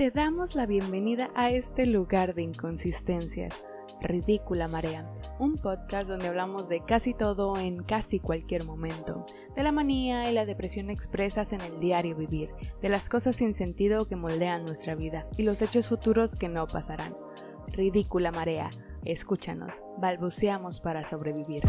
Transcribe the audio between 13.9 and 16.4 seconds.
que moldean nuestra vida y los hechos futuros